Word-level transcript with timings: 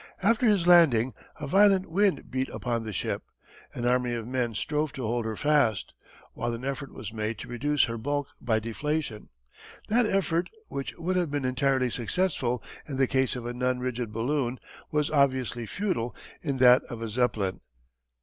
After 0.23 0.47
his 0.47 0.65
landing 0.65 1.13
a 1.39 1.45
violent 1.45 1.85
wind 1.85 2.31
beat 2.31 2.49
upon 2.49 2.83
the 2.83 2.91
ship. 2.91 3.21
An 3.75 3.85
army 3.85 4.15
of 4.15 4.27
men 4.27 4.55
strove 4.55 4.91
to 4.93 5.03
hold 5.03 5.25
her 5.25 5.35
fast, 5.35 5.93
while 6.33 6.51
an 6.55 6.65
effort 6.65 6.91
was 6.91 7.13
made 7.13 7.37
to 7.37 7.47
reduce 7.47 7.83
her 7.83 7.99
bulk 7.99 8.29
by 8.41 8.57
deflation. 8.59 9.29
That 9.89 10.07
effort, 10.07 10.49
which 10.69 10.95
would 10.97 11.17
have 11.17 11.29
been 11.29 11.45
entirely 11.45 11.91
successful 11.91 12.63
in 12.87 12.97
the 12.97 13.05
case 13.05 13.35
of 13.35 13.45
a 13.45 13.53
non 13.53 13.77
rigid 13.77 14.11
balloon, 14.11 14.57
was 14.89 15.11
obviously 15.11 15.67
futile 15.67 16.15
in 16.41 16.57
that 16.57 16.83
of 16.85 17.03
a 17.03 17.07
Zeppelin. 17.07 17.61